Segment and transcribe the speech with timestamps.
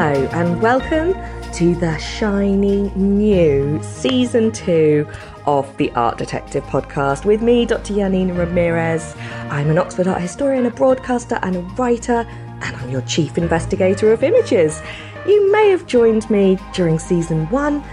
[0.00, 1.12] Hello and welcome
[1.52, 5.06] to the shiny new season two
[5.44, 7.92] of the Art Detective podcast with me, Dr.
[7.92, 9.14] Janina Ramirez.
[9.50, 12.26] I'm an Oxford art historian, a broadcaster, and a writer,
[12.62, 14.80] and I'm your chief investigator of images.
[15.26, 17.84] You may have joined me during season one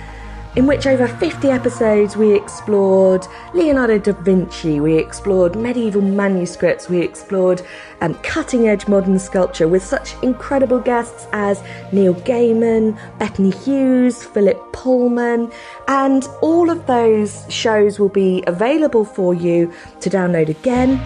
[0.57, 6.99] in which over 50 episodes we explored Leonardo da Vinci, we explored medieval manuscripts, we
[6.99, 7.61] explored
[8.01, 14.57] um, cutting edge modern sculpture with such incredible guests as Neil Gaiman, Bettany Hughes, Philip
[14.73, 15.51] Pullman,
[15.87, 20.99] and all of those shows will be available for you to download again.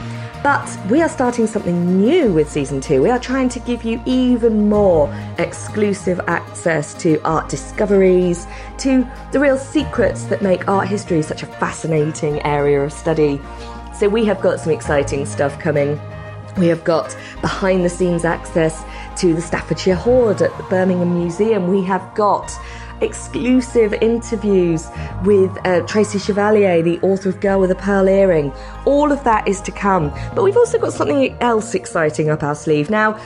[0.43, 3.03] But we are starting something new with season two.
[3.03, 8.47] We are trying to give you even more exclusive access to art discoveries,
[8.79, 13.39] to the real secrets that make art history such a fascinating area of study.
[13.93, 16.01] So we have got some exciting stuff coming.
[16.57, 18.83] We have got behind the scenes access
[19.21, 21.67] to the Staffordshire Hoard at the Birmingham Museum.
[21.67, 22.51] We have got
[23.01, 24.87] exclusive interviews
[25.23, 28.53] with uh, Tracy Chevalier, the author of Girl with a Pearl Earring.
[28.85, 30.09] All of that is to come.
[30.35, 32.89] But we've also got something else exciting up our sleeve.
[32.89, 33.19] Now,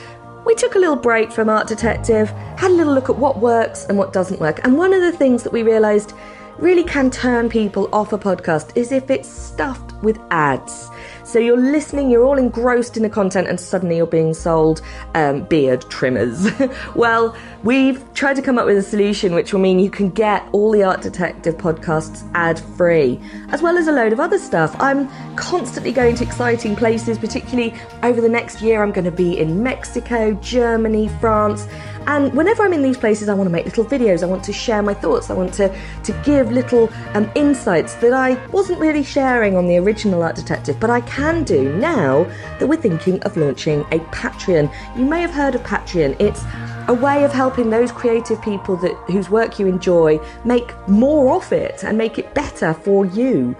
[0.44, 3.84] we took a little break from Art Detective, had a little look at what works
[3.88, 4.60] and what doesn't work.
[4.64, 6.12] And one of the things that we realised
[6.58, 10.88] really can turn people off a podcast is if it's stuffed with ads.
[11.36, 14.80] So you're listening, you're all engrossed in the content, and suddenly you're being sold
[15.14, 16.48] um, beard trimmers.
[16.94, 20.48] well, we've tried to come up with a solution which will mean you can get
[20.52, 23.20] all the Art Detective podcasts ad free,
[23.50, 24.74] as well as a load of other stuff.
[24.78, 28.82] I'm constantly going to exciting places, particularly over the next year.
[28.82, 31.68] I'm going to be in Mexico, Germany, France.
[32.06, 34.22] And whenever I'm in these places, I want to make little videos.
[34.22, 35.30] I want to share my thoughts.
[35.30, 39.76] I want to, to give little um, insights that I wasn't really sharing on the
[39.78, 42.24] original Art Detective, but I can do now
[42.58, 44.72] that we're thinking of launching a Patreon.
[44.96, 46.20] You may have heard of Patreon.
[46.20, 46.44] It's
[46.88, 51.52] a way of helping those creative people that whose work you enjoy make more of
[51.52, 53.56] it and make it better for you.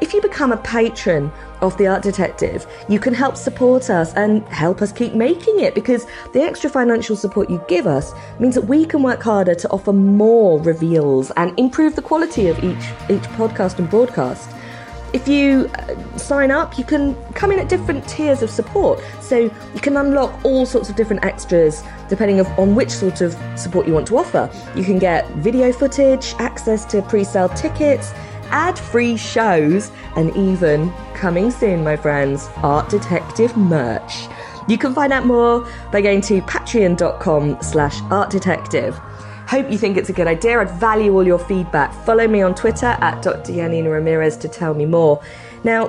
[0.00, 4.46] If you become a patron of The Art Detective, you can help support us and
[4.46, 8.66] help us keep making it because the extra financial support you give us means that
[8.66, 13.24] we can work harder to offer more reveals and improve the quality of each each
[13.34, 14.48] podcast and broadcast.
[15.12, 19.02] If you uh, sign up, you can come in at different tiers of support.
[19.20, 23.86] So you can unlock all sorts of different extras depending on which sort of support
[23.88, 24.48] you want to offer.
[24.76, 28.12] You can get video footage, access to pre-sale tickets,
[28.50, 34.28] ad-free shows, and even coming soon, my friends, Art Detective merch.
[34.68, 38.94] You can find out more by going to patreon.com slash artdetective.
[39.48, 40.60] Hope you think it's a good idea.
[40.60, 41.94] I'd value all your feedback.
[42.04, 43.52] Follow me on Twitter at Dr.
[43.52, 45.22] Ramirez to tell me more.
[45.64, 45.86] Now,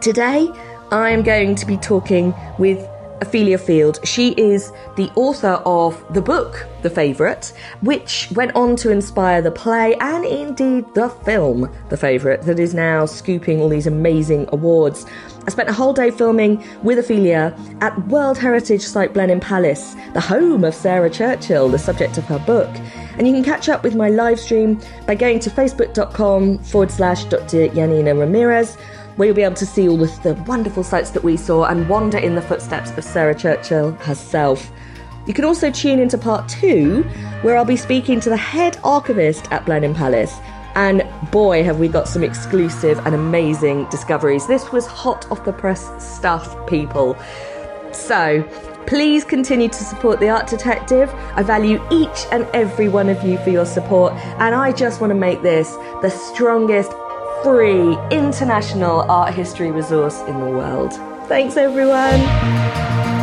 [0.00, 0.48] today
[0.92, 2.88] I'm going to be talking with
[3.20, 3.98] Ophelia Field.
[4.04, 9.50] She is the author of the book, The Favourite, which went on to inspire the
[9.50, 15.06] play and indeed the film, The Favourite, that is now scooping all these amazing awards.
[15.46, 20.20] I spent a whole day filming with Ophelia at World Heritage Site Blenheim Palace, the
[20.20, 22.68] home of Sarah Churchill, the subject of her book.
[23.16, 27.24] And you can catch up with my live stream by going to facebook.com forward slash
[27.24, 27.68] Dr.
[27.68, 28.76] Janina Ramirez
[29.16, 31.88] where you'll be able to see all of the wonderful sights that we saw and
[31.88, 34.70] wander in the footsteps of Sarah Churchill herself.
[35.26, 37.02] You can also tune into part two,
[37.42, 40.38] where I'll be speaking to the head archivist at Blenheim Palace.
[40.76, 44.46] And boy, have we got some exclusive and amazing discoveries.
[44.46, 47.16] This was hot off the press stuff, people.
[47.92, 48.46] So,
[48.86, 51.12] Please continue to support the Art Detective.
[51.34, 55.10] I value each and every one of you for your support, and I just want
[55.10, 55.72] to make this
[56.02, 56.92] the strongest
[57.42, 60.92] free international art history resource in the world.
[61.28, 63.15] Thanks, everyone.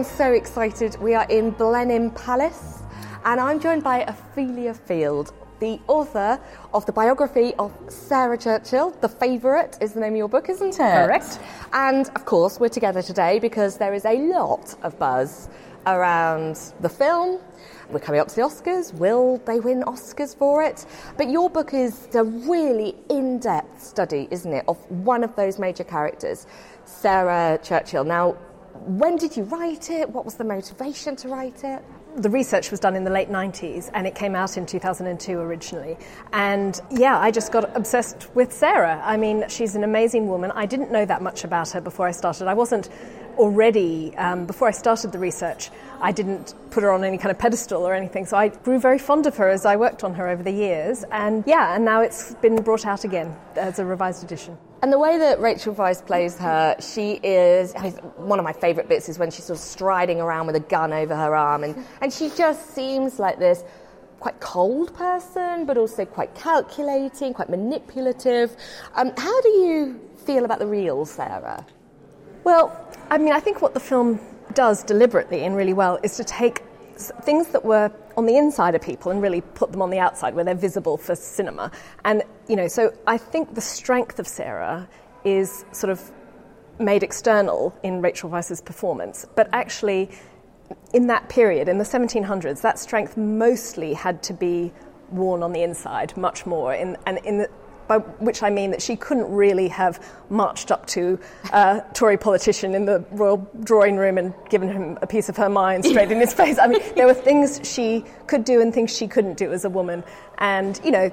[0.00, 0.96] Am so excited.
[0.98, 2.80] We are in Blenheim Palace,
[3.26, 6.40] and I'm joined by Ophelia Field, the author
[6.72, 8.92] of the biography of Sarah Churchill.
[9.02, 10.78] The Favourite is the name of your book, isn't it?
[10.78, 11.38] Correct.
[11.74, 15.50] And of course, we're together today because there is a lot of buzz
[15.86, 17.38] around the film.
[17.90, 18.94] We're coming up to the Oscars.
[18.94, 20.86] Will they win Oscars for it?
[21.18, 25.58] But your book is a really in depth study, isn't it, of one of those
[25.58, 26.46] major characters,
[26.86, 28.04] Sarah Churchill.
[28.04, 28.38] Now,
[28.86, 30.08] when did you write it?
[30.08, 31.82] What was the motivation to write it?
[32.16, 35.96] The research was done in the late 90s and it came out in 2002 originally.
[36.32, 39.00] And yeah, I just got obsessed with Sarah.
[39.04, 40.50] I mean, she's an amazing woman.
[40.52, 42.48] I didn't know that much about her before I started.
[42.48, 42.88] I wasn't
[43.38, 47.38] already, um, before I started the research, I didn't put her on any kind of
[47.38, 48.26] pedestal or anything.
[48.26, 51.04] So I grew very fond of her as I worked on her over the years.
[51.12, 54.58] And yeah, and now it's been brought out again as a revised edition.
[54.82, 57.74] And the way that Rachel Weisz plays her, she is
[58.16, 60.92] one of my favourite bits is when she's sort of striding around with a gun
[60.92, 63.62] over her arm, and, and she just seems like this
[64.20, 68.56] quite cold person, but also quite calculating, quite manipulative.
[68.94, 71.66] Um, how do you feel about the real Sarah?
[72.44, 72.74] Well,
[73.10, 74.20] I mean, I think what the film
[74.54, 76.62] does deliberately and really well is to take
[77.22, 80.34] things that were on the inside of people and really put them on the outside
[80.34, 81.70] where they're visible for cinema.
[82.04, 84.88] And, you know, so I think the strength of Sarah
[85.24, 86.10] is sort of
[86.78, 90.10] made external in Rachel Weisz's performance, but actually
[90.92, 94.72] in that period, in the 1700s, that strength mostly had to be
[95.10, 96.72] worn on the inside much more.
[96.72, 97.50] In, and in the,
[97.90, 99.98] by which I mean that she couldn't really have
[100.28, 101.18] marched up to
[101.52, 105.48] a Tory politician in the royal drawing room and given him a piece of her
[105.48, 106.56] mind straight in his face.
[106.56, 109.68] I mean, there were things she could do and things she couldn't do as a
[109.68, 110.04] woman.
[110.38, 111.10] And, you know,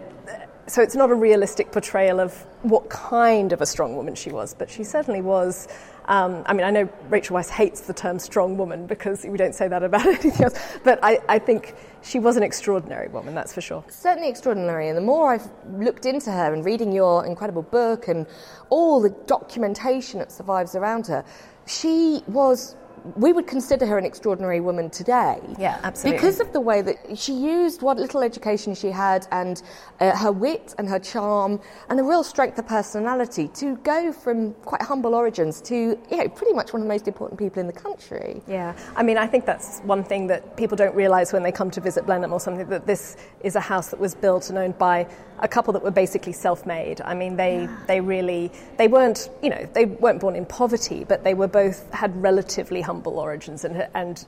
[0.67, 4.53] so it's not a realistic portrayal of what kind of a strong woman she was,
[4.53, 5.67] but she certainly was.
[6.07, 9.53] Um, I mean, I know Rachel Weisz hates the term strong woman because we don't
[9.53, 13.53] say that about anything else, but I, I think she was an extraordinary woman, that's
[13.53, 13.83] for sure.
[13.89, 14.87] Certainly extraordinary.
[14.87, 18.25] And the more I've looked into her and reading your incredible book and
[18.69, 21.25] all the documentation that survives around her,
[21.65, 22.75] she was
[23.15, 25.39] we would consider her an extraordinary woman today.
[25.57, 26.17] Yeah, absolutely.
[26.17, 29.61] Because of the way that she used what little education she had and
[29.99, 31.59] uh, her wit and her charm
[31.89, 36.27] and a real strength of personality to go from quite humble origins to, you know,
[36.27, 38.41] pretty much one of the most important people in the country.
[38.47, 41.71] Yeah, I mean, I think that's one thing that people don't realise when they come
[41.71, 44.77] to visit Blenheim or something, that this is a house that was built and owned
[44.77, 45.07] by
[45.39, 47.01] a couple that were basically self-made.
[47.01, 47.77] I mean, they yeah.
[47.87, 51.91] they really they weren't you know they weren't born in poverty, but they were both
[51.93, 54.25] had relatively humble origins and and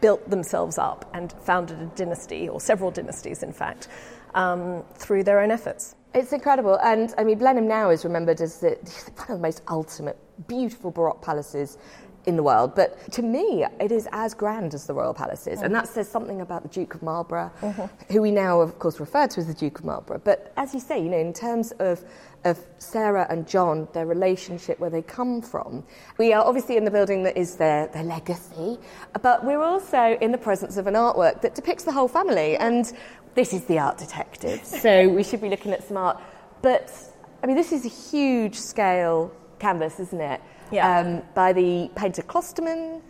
[0.00, 3.88] built themselves up and founded a dynasty or several dynasties, in fact,
[4.34, 5.96] um, through their own efforts.
[6.14, 8.70] It's incredible, and I mean, Blenheim now is remembered as the,
[9.16, 11.78] one of the most ultimate, beautiful Baroque palaces
[12.26, 12.74] in the world.
[12.74, 15.66] But to me, it is as grand as the royal palaces, mm-hmm.
[15.66, 18.12] and that says something about the Duke of Marlborough, mm-hmm.
[18.12, 20.22] who we now, of course, refer to as the Duke of Marlborough.
[20.24, 22.04] But as you say, you know, in terms of
[22.44, 25.84] of Sarah and John, their relationship, where they come from.
[26.18, 28.78] We are obviously in the building that is their, their legacy,
[29.22, 32.56] but we're also in the presence of an artwork that depicts the whole family.
[32.56, 32.92] And
[33.34, 36.20] this is the art detective, so we should be looking at some art.
[36.62, 36.92] But
[37.42, 40.40] I mean, this is a huge scale canvas, isn't it?
[40.72, 40.98] Yeah.
[40.98, 43.02] um, by the painter Closterman.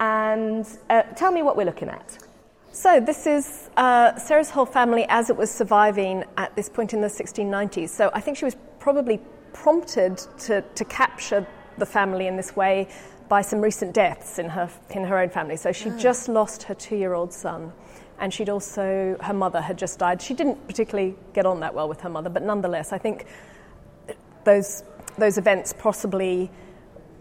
[0.00, 2.18] And uh, tell me what we're looking at.
[2.70, 7.00] So, this is uh, Sarah's whole family as it was surviving at this point in
[7.00, 7.88] the 1690s.
[7.88, 9.20] So, I think she was probably
[9.52, 11.44] prompted to, to capture
[11.78, 12.88] the family in this way
[13.28, 15.56] by some recent deaths in her, in her own family.
[15.56, 15.98] So, she oh.
[15.98, 17.72] just lost her two year old son.
[18.20, 20.20] And she'd also, her mother had just died.
[20.20, 23.26] She didn't particularly get on that well with her mother, but nonetheless, I think
[24.44, 24.82] those,
[25.16, 26.50] those events possibly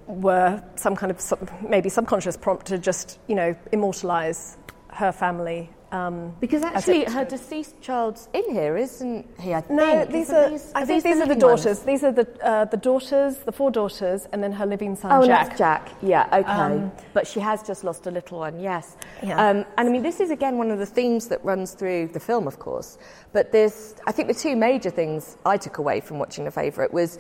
[0.08, 4.58] were some kind of maybe subconscious prompt to just you know immortalize
[4.90, 9.54] her family Um, Because actually, her deceased child's in here, isn't he?
[9.54, 10.12] I no, think.
[10.12, 10.50] these are.
[10.50, 11.64] these- I think these these are the living ones?
[11.64, 11.80] daughters.
[11.92, 15.26] These are the uh, the daughters, the four daughters, and then her living son Oh,
[15.26, 15.48] Jack.
[15.48, 15.84] that's Jack.
[16.02, 16.52] Yeah, okay.
[16.64, 18.98] Um, but she has just lost a little one, yes.
[19.24, 19.40] Yeah.
[19.40, 22.20] Um, and I mean, this is again one of the themes that runs through the
[22.20, 22.98] film, of course.
[23.32, 26.92] But there's, I think, the two major things I took away from watching The Favourite
[26.92, 27.18] was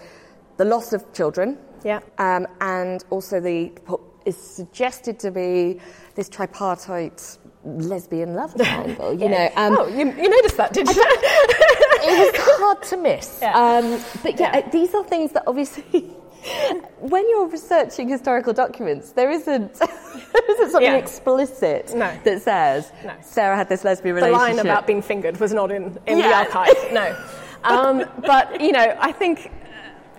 [0.57, 1.57] the loss of children.
[1.83, 1.99] Yeah.
[2.17, 3.71] Um, and also the
[4.25, 5.79] is suggested to be
[6.15, 9.13] this tripartite lesbian love triangle.
[9.13, 10.95] You know, um, oh, you, you noticed that, did you?
[11.05, 13.39] it was hard to miss.
[13.41, 13.53] Yeah.
[13.57, 14.69] Um, but yeah, Yeah.
[14.69, 15.83] these are things that obviously,
[16.99, 20.95] when you're researching historical documents, there isn't, there isn't something Yeah.
[20.97, 22.11] explicit No.
[22.25, 23.13] that says No.
[23.21, 24.57] Sarah had this lesbian the relationship.
[24.57, 26.75] line about being fingered was not in, in the archive.
[26.91, 27.15] No.
[27.63, 29.51] Um, but, you know, I think,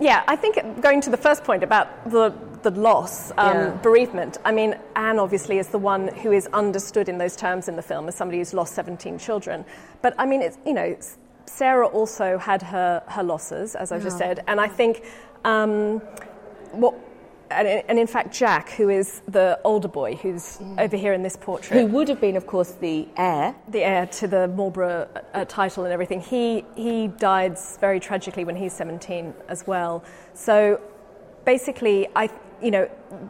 [0.00, 3.70] yeah, I think going to the first point about the, the loss, um, Yeah.
[3.82, 7.76] bereavement, I mean, Anne obviously is the one who is understood in those terms in
[7.76, 9.64] the film as somebody who's lost 17 children.
[10.02, 10.96] But, I mean, it's, you know,
[11.46, 15.02] Sarah also had her, her losses, as I just said, and I think
[15.44, 16.00] um,
[16.72, 16.94] what.
[17.50, 21.22] And in, and in fact, Jack, who is the older boy who's over here in
[21.22, 23.54] this portrait, who would have been, of course, the heir.
[23.68, 28.56] the heir to the Marlborough uh, title and everything, he, he died very tragically when
[28.56, 30.04] he's 17 as well.
[30.34, 30.80] So
[31.44, 32.28] basically, I,
[32.62, 32.84] you know,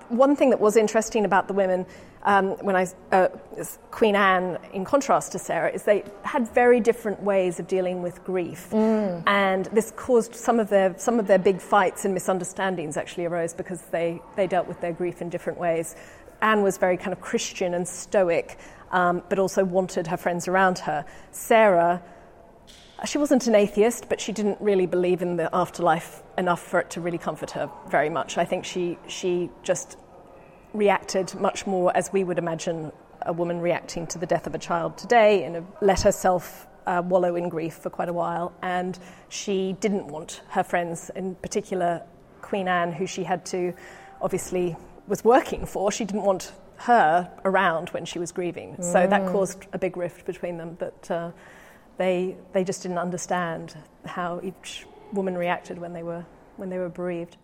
[0.08, 1.86] one thing that was interesting about the women
[2.24, 3.28] um, when I, uh,
[3.90, 8.24] Queen Anne, in contrast to Sarah, is they had very different ways of dealing with
[8.24, 8.72] grief,
[9.26, 13.54] and this caused some of their some of their big fights and misunderstandings actually arose
[13.54, 15.94] because they they dealt with their grief in different ways.
[16.40, 18.58] Anne was very kind of Christian and stoic,
[18.92, 21.04] um, but also wanted her friends around her.
[21.32, 22.02] Sarah
[23.04, 26.90] she wasn't an atheist, but she didn't really believe in the afterlife enough for it
[26.90, 28.38] to really comfort her very much.
[28.38, 29.96] I think she, she just
[30.78, 32.92] reacted much more as we would imagine
[33.22, 37.34] a woman reacting to the death of a child today and let herself uh, wallow
[37.34, 38.52] in grief for quite a while.
[38.62, 42.02] And she didn't want her friends, in particular
[42.40, 43.74] Queen Anne, who she had to
[44.22, 48.80] obviously was working for, she didn't want her around when she was grieving.
[48.80, 51.30] So that caused a big rift between them that uh,
[51.96, 56.24] they, they just didn't understand how each woman reacted when they were,
[56.56, 57.36] when they were bereaved.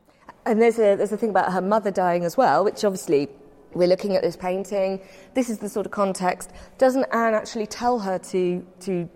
[0.47, 3.29] And there's a, there's a thing about her mother dying as well, which obviously
[3.73, 5.01] we're looking at this painting.
[5.35, 6.51] This is the sort of context.
[6.79, 9.09] Doesn't Anne actually tell her to to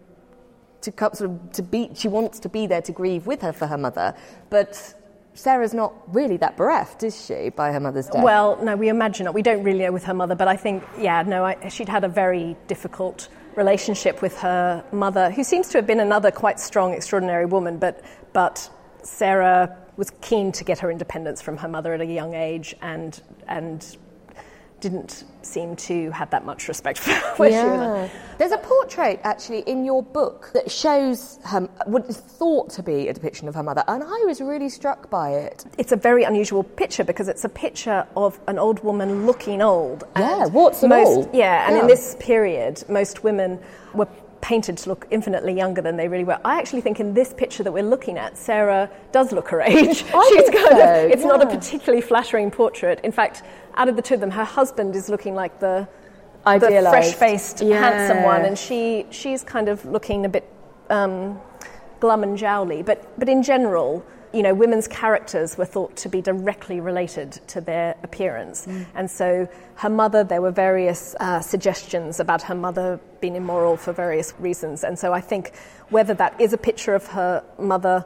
[0.81, 1.91] to come, sort of to be?
[1.95, 4.15] She wants to be there to grieve with her for her mother,
[4.49, 4.95] but
[5.35, 8.25] Sarah's not really that bereft, is she, by her mother's death?
[8.25, 9.35] Well, no, we imagine it.
[9.35, 12.03] We don't really know with her mother, but I think, yeah, no, I, she'd had
[12.03, 16.93] a very difficult relationship with her mother, who seems to have been another quite strong,
[16.93, 18.69] extraordinary woman, but, but
[19.05, 23.21] Sarah was keen to get her independence from her mother at a young age and,
[23.49, 23.97] and
[24.81, 29.21] didn't seem to have that much respect for her when she was There's a portrait
[29.25, 33.57] actually in your book that shows her, what is thought to be a depiction of
[33.57, 35.65] her mother, and I was really struck by it.
[35.79, 40.05] it's a very unusual picture because it's a picture of an old woman looking old.
[40.17, 41.31] Yeah, and most, all.
[41.33, 41.83] Yeah, and Yeah.
[41.83, 43.59] in this period, most women
[43.95, 44.07] were
[44.41, 46.39] painted to look infinitely younger than they really were.
[46.45, 50.05] I actually think in this picture that we're looking at, Sarah does look her age.
[50.15, 53.01] I think kind so, of, it's not a particularly flattering portrait.
[53.03, 53.43] In fact,
[53.75, 55.89] out of the two of them, her husband is looking like the
[56.45, 56.91] the Idealised.
[56.91, 57.79] fresh-faced, Yeah.
[57.79, 60.49] handsome one, and she she's kind of looking a bit
[60.89, 61.39] um,
[62.01, 62.83] glum and jowly.
[62.83, 67.61] But but in general, you know, women's characters were thought to be directly related to
[67.61, 70.25] their appearance, and so her mother.
[70.25, 75.13] There were various uh, suggestions about her mother being immoral for various reasons, and so
[75.13, 75.55] I think
[75.91, 78.05] whether that is a picture of her mother.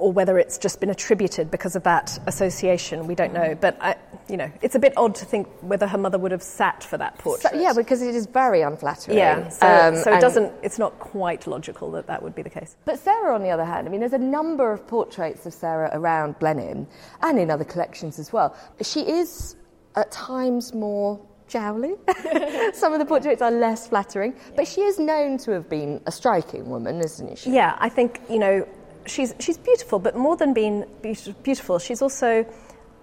[0.00, 3.54] Or whether it's just been attributed because of that association, we don't know.
[3.54, 3.96] But I,
[4.28, 6.96] you know, it's a bit odd to think whether her mother would have sat for
[6.96, 7.52] that portrait.
[7.52, 9.18] So, yeah, because it is very unflattering.
[9.18, 10.52] Yeah, so, Um, so it doesn't.
[10.62, 12.76] It's not quite logical that that would be the case.
[12.86, 15.90] But Sarah, on the other hand, I mean, there's a number of portraits of Sarah
[15.92, 16.86] around Blenheim
[17.22, 18.56] and in other collections as well.
[18.80, 19.56] She is
[19.96, 21.96] at times more jowly.
[22.72, 26.12] Some of the portraits are less flattering, but she is known to have been a
[26.12, 27.50] striking woman, isn't she?
[27.50, 28.66] Yeah, I think you know
[29.06, 32.46] she's she's beautiful, but more than being beaut- beautiful, she's also.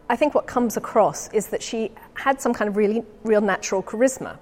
[0.09, 3.83] I think what comes across is that she had some kind of really real natural
[3.83, 4.37] charisma,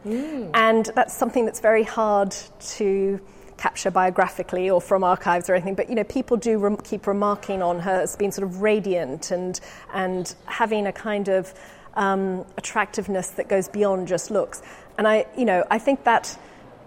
[0.54, 2.36] and that's something that's very hard
[2.78, 3.20] to
[3.58, 5.74] capture biographically or from archives or anything.
[5.74, 9.60] But you know, people do keep remarking on her as being sort of radiant and
[9.94, 11.54] and having a kind of
[11.96, 14.62] um, attractiveness that goes beyond just looks.
[14.98, 16.38] And I, you know, I think that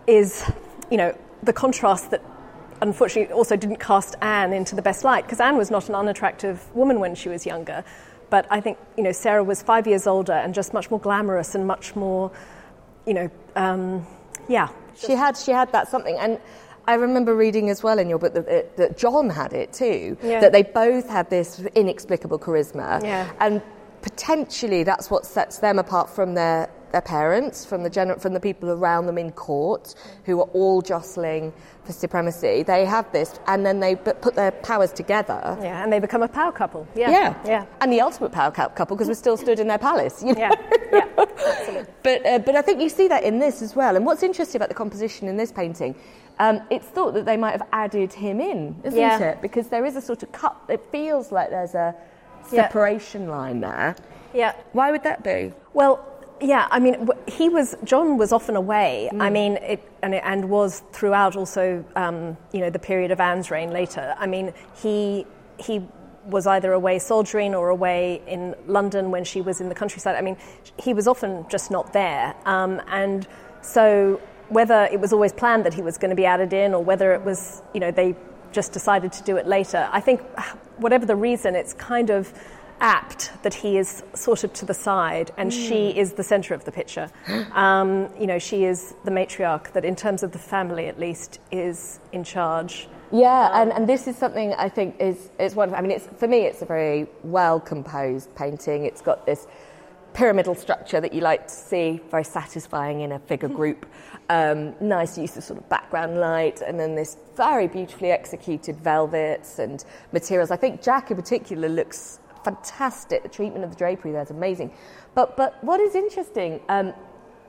[0.06, 0.44] is,
[0.90, 2.22] you know, the contrast that
[2.82, 5.94] unfortunately it also didn't cast Anne into the best light because Anne was not an
[5.94, 7.85] unattractive woman when she was younger.
[8.30, 11.54] But I think, you know, Sarah was five years older and just much more glamorous
[11.54, 12.30] and much more,
[13.06, 14.06] you know, um,
[14.49, 14.68] yeah.
[14.97, 16.40] She had she had that something, and
[16.87, 20.16] I remember reading as well in your book that, that, that John had it too.
[20.23, 20.40] Yeah.
[20.40, 23.30] That they both had this inexplicable charisma, Yeah.
[23.40, 23.62] and
[24.02, 28.40] potentially that's what sets them apart from their their parents, from the gener- from the
[28.40, 31.52] people around them in court, who are all jostling
[31.85, 32.62] for supremacy.
[32.62, 35.57] They have this, and then they put their powers together.
[35.61, 36.87] Yeah, and they become a power couple.
[36.95, 37.11] Yeah.
[37.11, 37.66] Yeah, Yeah.
[37.80, 40.23] and the ultimate power cou- couple because we're still stood in their palace.
[40.23, 40.40] You know?
[40.40, 40.50] Yeah.
[40.92, 41.04] Yeah.
[41.18, 41.92] Absolutely.
[42.02, 43.95] But, uh, but I think you see that in this as well.
[43.97, 45.95] And what's interesting about the composition in this painting,
[46.38, 49.18] um, it's thought that they might have added him in, isn't Yeah.
[49.18, 49.42] it?
[49.42, 51.95] Because there is a sort of cut, it feels like there's a
[52.50, 52.62] Yeah.
[52.62, 53.95] separation line there.
[54.33, 54.52] Yeah.
[54.73, 55.52] Why would that be?
[55.75, 56.00] Well,
[56.40, 59.11] yeah, I mean, he was John was often away.
[59.12, 59.23] Mm.
[59.23, 63.21] I mean, it and, it and was throughout also, um, you know, the period of
[63.21, 64.14] Anne's reign later.
[64.18, 64.52] I mean,
[64.83, 65.26] he
[65.59, 65.83] he
[66.26, 70.16] was either away soldiering or away in London when she was in the countryside.
[70.16, 70.37] I mean,
[70.78, 73.26] he was often just not there, um, and
[73.62, 76.83] so whether it was always planned that he was going to be added in or
[76.83, 78.16] whether it was, you know, they
[78.50, 79.88] just decided to do it later.
[79.92, 80.23] I think,
[80.78, 82.33] whatever the reason, it's kind of
[82.80, 86.64] apt that he is sort of to the side and she is the centre of
[86.64, 87.11] the picture.
[87.58, 91.40] Um, you know, she is the matriarch that, in terms of the family at least,
[91.50, 92.88] is in charge.
[93.11, 95.78] Yeah, and, and this is something I think is, is wonderful.
[95.78, 98.85] I mean, it's, for me, it's a very well composed painting.
[98.85, 99.47] It's got this
[100.12, 103.87] pyramidal structure that you like to see, very satisfying in a figure group.
[104.28, 109.58] Um, nice use of sort of background light, and then this very beautifully executed velvets
[109.58, 110.50] and materials.
[110.50, 113.23] I think Jack in particular looks fantastic.
[113.23, 114.73] The treatment of the drapery there is amazing.
[115.14, 116.95] But, but what is interesting um,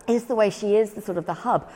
[0.07, 1.69] is the way she is the sort of the hub.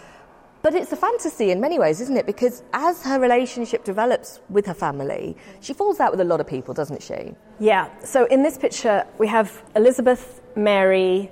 [0.63, 2.25] But it's a fantasy in many ways, isn't it?
[2.25, 6.47] Because as her relationship develops with her family, she falls out with a lot of
[6.47, 7.35] people, doesn't she?
[7.59, 11.29] Yeah, so in this picture, we have Elizabeth, Mary,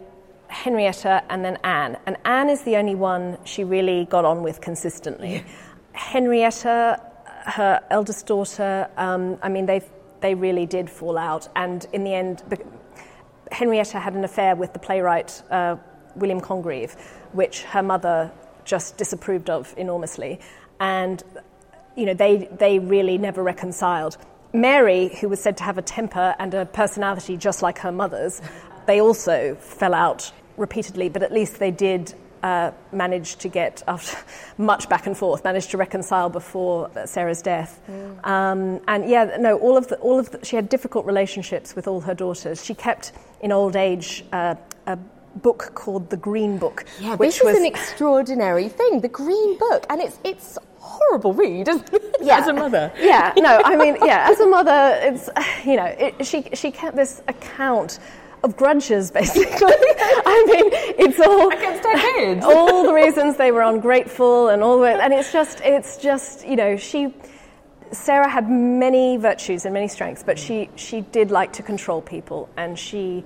[0.47, 1.97] Henrietta, and then Anne.
[2.05, 5.45] And Anne is the only one she really got on with consistently.
[5.93, 7.01] Henrietta,
[7.45, 9.81] her eldest daughter, um, I mean, they
[10.21, 11.47] they really did fall out.
[11.55, 12.43] And in the end,
[13.51, 15.75] Henrietta had an affair with the playwright uh,
[16.15, 16.95] William Congreve,
[17.33, 18.31] which her mother
[18.63, 20.39] just disapproved of enormously.
[20.79, 21.23] And,
[21.95, 24.17] you know, they, they really never reconciled.
[24.53, 28.41] Mary, who was said to have a temper and a personality just like her mother's,
[28.85, 34.17] they also fell out repeatedly, but at least they did uh, manage to get, after
[34.57, 37.79] much back and forth, managed to reconcile before Sarah's death.
[38.23, 41.87] Um, and yeah, no, all of the, all of the, she had difficult relationships with
[41.87, 42.63] all her daughters.
[42.63, 44.55] She kept in old age uh,
[44.87, 44.97] a
[45.37, 49.57] book called the Green Book, Yeah, which this was is an extraordinary thing, the Green
[49.57, 51.89] Book, and it's it's horrible read isn't
[52.29, 52.91] as a mother.
[52.99, 55.29] Yeah, no, I mean, yeah, as a mother, it's
[55.65, 57.99] you know, it, she she kept this account
[58.43, 59.73] of grudges, basically.
[59.73, 64.99] I mean, it's all Against all the reasons they were ungrateful and all the way,
[64.99, 67.13] and it's just it's just you know she.
[67.91, 72.47] Sarah had many virtues and many strengths, but she, she did like to control people,
[72.55, 73.25] and she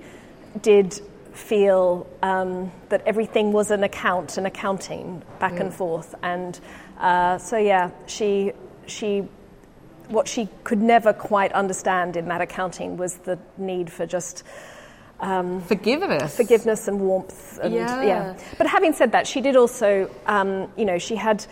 [0.60, 1.00] did
[1.32, 6.58] feel um, that everything was an account, an accounting back and forth, and
[6.98, 8.52] uh, so yeah, she
[8.86, 9.28] she
[10.08, 14.44] what she could never quite understand in that accounting was the need for just
[15.20, 16.36] um, Forgiveness.
[16.36, 17.58] forgiveness and warmth.
[17.62, 18.36] And, Yeah.
[18.58, 21.44] But having said that, she did also, um, you know, she had.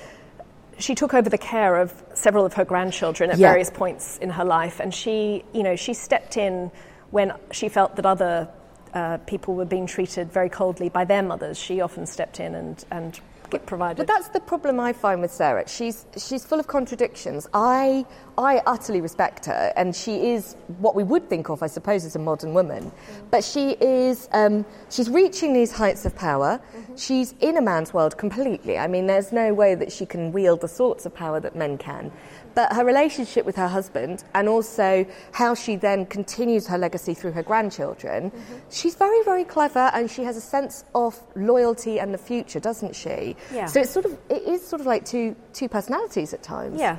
[0.76, 3.48] She took over the care of several of her grandchildren at Yeah.
[3.50, 6.72] various points in her life, and she, you know, she stepped in
[7.12, 8.48] when she felt that other
[8.92, 11.56] uh, people were being treated very coldly by their mothers.
[11.58, 13.20] She often stepped in and and
[13.58, 13.96] provided.
[13.96, 15.68] But that's the problem I find with Sarah.
[15.68, 17.48] She's she's full of contradictions.
[17.54, 18.04] I
[18.36, 22.16] I utterly respect her, and she is what we would think of, I suppose, as
[22.16, 22.90] a modern woman.
[23.30, 26.60] But she is um, she's reaching these heights of power.
[26.96, 28.78] She's in a man's world completely.
[28.78, 31.78] I mean, there's no way that she can wield the sorts of power that men
[31.78, 32.12] can.
[32.54, 37.32] But her relationship with her husband, and also how she then continues her legacy through
[37.32, 38.30] her grandchildren,
[38.70, 42.94] she's very, very clever, and she has a sense of loyalty and the future, doesn't
[42.94, 43.36] she?
[43.52, 43.66] Yeah.
[43.66, 46.78] So it's sort of it is sort of like two two personalities at times.
[46.78, 46.98] Yeah,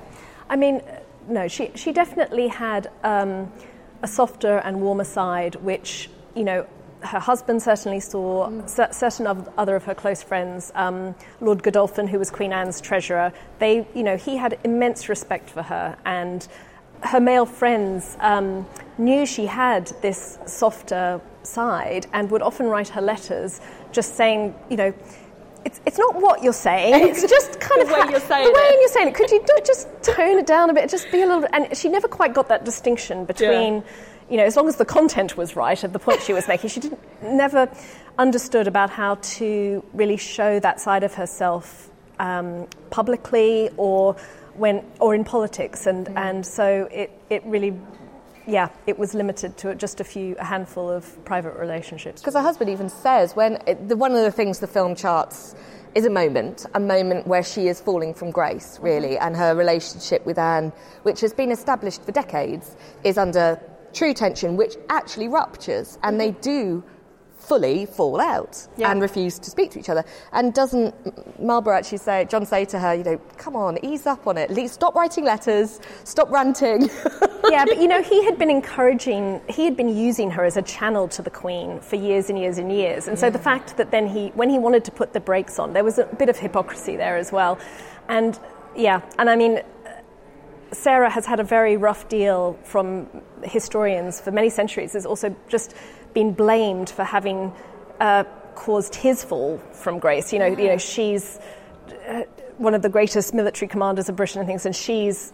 [0.49, 0.81] I mean,
[1.27, 3.51] no, she she definitely had um,
[4.03, 6.67] a softer and warmer side, which you know
[7.05, 8.49] her husband certainly saw.
[8.67, 12.81] cer- certain of other of her close friends, um, Lord Godolphin, who was Queen Anne's
[12.81, 16.47] treasurer, they you know he had immense respect for her and.
[17.03, 18.65] Her male friends um,
[18.97, 23.59] knew she had this softer side and would often write her letters
[23.91, 24.93] just saying, you know,
[25.65, 27.07] it's, it's not what you're saying.
[27.09, 28.79] It's just kind of way ha- you're saying the way it.
[28.79, 29.13] you're saying it.
[29.13, 30.89] Could you do, just tone it down a bit?
[30.89, 31.41] Just be a little.
[31.41, 33.83] bit- And she never quite got that distinction between,
[34.29, 36.69] you know, as long as the content was right at the point she was making,
[36.69, 37.69] she didn't never
[38.17, 44.15] understood about how to really show that side of herself um, publicly or
[44.55, 46.17] when or in politics, and mm.
[46.17, 47.77] and so it it really.
[48.47, 52.21] Yeah, it was limited to just a few, a handful of private relationships.
[52.21, 55.55] Because her husband even says when the, one of the things the film charts
[55.95, 60.23] is a moment, a moment where she is falling from grace, really, and her relationship
[60.27, 63.59] with Anne, which has been established for decades, is under
[63.95, 66.83] true tension, which actually ruptures, and they do
[67.45, 68.91] fully fall out yeah.
[68.91, 70.03] and refuse to speak to each other.
[70.31, 70.93] And doesn't
[71.39, 74.51] Marlborough actually say, John say to her, you know, come on, ease up on it.
[74.69, 76.89] Stop writing letters, stop ranting.
[77.49, 80.61] yeah, but you know, he had been encouraging, he had been using her as a
[80.61, 83.07] channel to the Queen for years and years and years.
[83.07, 85.73] And so the fact that then he, when he wanted to put the brakes on,
[85.73, 87.59] there was a bit of hypocrisy there as well.
[88.09, 88.39] And
[88.75, 89.61] yeah, and I mean,
[90.75, 93.07] Sarah has had a very rough deal from
[93.43, 94.91] historians for many centuries.
[94.91, 95.73] There's also just
[96.13, 97.53] been blamed for having
[97.99, 98.23] uh,
[98.55, 100.33] caused his fall from grace.
[100.33, 101.39] You know, you know she's
[102.07, 102.23] uh,
[102.57, 105.33] one of the greatest military commanders of Britain and things, and she's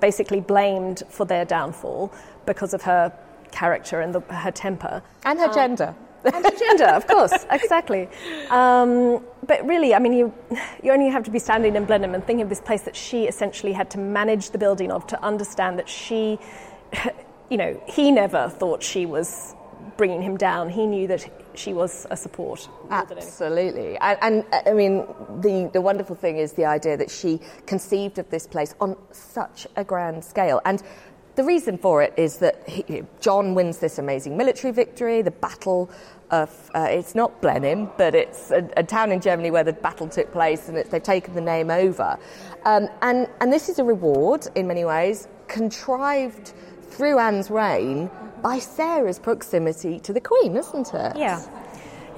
[0.00, 2.12] basically blamed for their downfall
[2.46, 3.12] because of her
[3.50, 5.94] character and the, her temper and her um, gender.
[6.24, 8.08] And gender, of course, exactly.
[8.50, 10.32] Um, but really, I mean, you,
[10.82, 13.26] you only have to be standing in Blenheim and thinking of this place that she
[13.26, 16.38] essentially had to manage the building of to understand that she,
[17.50, 19.54] you know, he never thought she was
[19.96, 20.70] bringing him down.
[20.70, 22.68] He knew that she was a support.
[22.90, 23.98] Absolutely.
[23.98, 25.06] And, and, I mean,
[25.40, 29.66] the, the wonderful thing is the idea that she conceived of this place on such
[29.76, 30.60] a grand scale.
[30.64, 30.82] And
[31.36, 35.90] the reason for it is that he, John wins this amazing military victory, the battle
[36.30, 40.08] of, uh, it's not Blenheim, but it's a, a, town in Germany where the battle
[40.08, 42.18] took place and they've taken the name over.
[42.64, 48.10] Um, and, and this is a reward, in many ways, contrived through Anne's reign
[48.42, 51.16] by Sarah's proximity to the Queen, isn't it?
[51.16, 51.44] Yeah.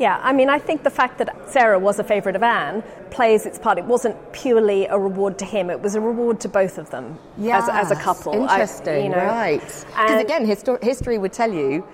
[0.02, 3.46] Yeah, I mean, I think the fact that Sarah was a favourite of Anne plays
[3.46, 3.78] its part.
[3.78, 7.20] It wasn't purely a reward to him; it was a reward to both of them
[7.38, 8.32] yes, as, as a couple.
[8.32, 9.60] Interesting, I, you know, right?
[9.60, 11.86] Because again, histor- history would tell you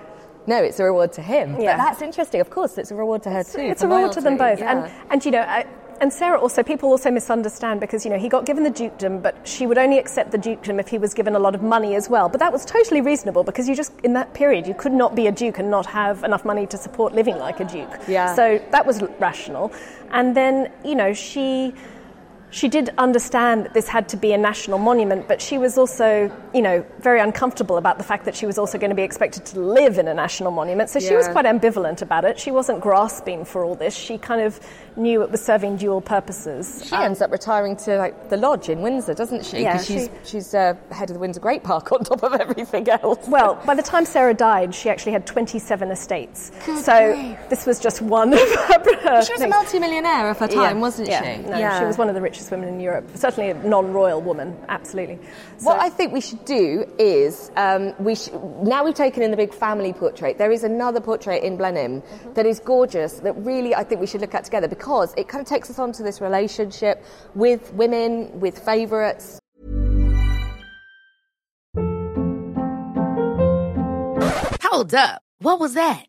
[0.47, 1.61] no, it's a reward to him.
[1.61, 1.77] Yeah.
[1.77, 2.41] But that's interesting.
[2.41, 3.59] Of course, it's a reward to her too.
[3.59, 4.15] It's a reward loyalty.
[4.15, 4.57] to them both.
[4.57, 4.71] Yeah.
[4.71, 5.67] And, and you know, I,
[6.01, 9.35] and Sarah also, people also misunderstand because, you know, he got given the dukedom, but
[9.47, 12.09] she would only accept the dukedom if he was given a lot of money as
[12.09, 12.29] well.
[12.29, 15.27] But that was totally reasonable because you just, in that period, you could not be
[15.27, 17.99] a duke and not have enough money to support living like a duke.
[18.07, 18.33] Yeah.
[18.35, 19.71] So that was rational.
[20.11, 21.73] And then, you know, she
[22.51, 26.31] she did understand that this had to be a national monument, but she was also,
[26.53, 29.45] you know, very uncomfortable about the fact that she was also going to be expected
[29.45, 30.89] to live in a national monument.
[30.89, 32.39] So she was quite ambivalent about it.
[32.39, 33.95] She wasn't grasping for all this.
[33.95, 34.59] She kind of
[34.95, 36.83] knew it was serving dual purposes.
[36.87, 39.61] She um, ends up retiring to like the lodge in Windsor, doesn't she?
[39.61, 42.89] Yeah, she's she, she's uh, head of the Windsor Great Park on top of everything
[42.89, 43.27] else.
[43.27, 46.51] Well, by the time Sarah died, she actually had 27 estates.
[46.65, 47.37] Good so grief.
[47.49, 49.23] this was just one of her.
[49.23, 49.41] She was things.
[49.41, 50.81] a multi-millionaire of her time, yeah.
[50.81, 51.35] wasn't yeah.
[51.35, 51.41] she?
[51.43, 53.05] No, yeah, she was one of the richest richest women in Europe.
[53.15, 55.19] Certainly a non-royal woman, absolutely.
[55.57, 58.29] So what I think we should do is um, we sh-
[58.63, 60.37] now we've taken in the big family portrait.
[60.37, 62.33] There is another portrait in Blenheim mm-hmm.
[62.33, 63.19] that is gorgeous.
[63.19, 65.79] That really I think we should look at together because it kind of takes us
[65.79, 67.03] on to this relationship
[67.35, 69.39] with women, with favourites.
[74.63, 75.21] Hold up.
[75.39, 76.08] What was that?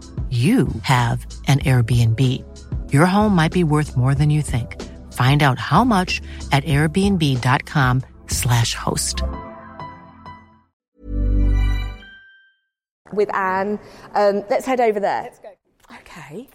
[0.31, 2.19] you have an Airbnb.
[2.93, 4.81] Your home might be worth more than you think.
[5.11, 6.21] Find out how much
[6.53, 9.23] at airbnb.com/slash host.
[13.11, 13.77] With Anne,
[14.13, 15.23] um, let's head over there.
[15.23, 15.49] Let's go.
[15.97, 16.47] Okay.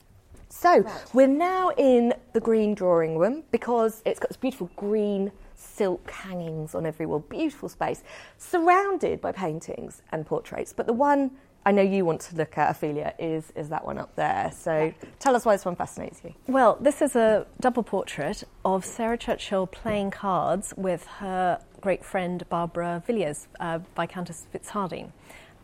[0.49, 1.05] So right.
[1.13, 6.75] we're now in the green drawing room because it's got this beautiful green silk hangings
[6.75, 8.03] on every wall, beautiful space,
[8.39, 10.73] surrounded by paintings and portraits.
[10.73, 11.33] But the one
[11.67, 14.53] I know you want to look at, Ophelia, is, is that one up there.
[14.57, 16.33] So tell us why this one fascinates you.
[16.47, 22.49] Well, this is a double portrait of Sarah Churchill playing cards with her great friend
[22.49, 25.11] Barbara Villiers, uh, Viscountess Fitzhardinge.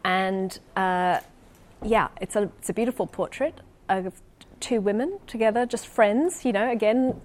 [0.05, 1.21] And uh,
[1.85, 4.21] yeah, it's a, it's a beautiful portrait of
[4.59, 7.21] two women together, just friends, you know, again,